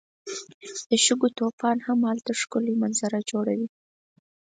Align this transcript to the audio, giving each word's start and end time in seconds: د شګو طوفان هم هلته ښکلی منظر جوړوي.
د 0.89 0.91
شګو 1.05 1.27
طوفان 1.39 1.77
هم 1.87 1.99
هلته 2.09 2.31
ښکلی 2.41 2.73
منظر 2.81 3.11
جوړوي. 3.31 3.67